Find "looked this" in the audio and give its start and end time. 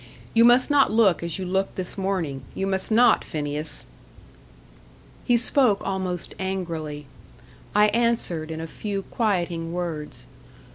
1.45-1.95